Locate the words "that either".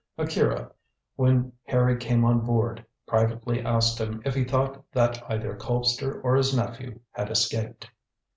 4.93-5.55